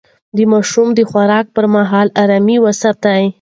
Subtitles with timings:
[0.35, 3.21] د ماشوم د خوراک پر مهال ارامي وساتئ.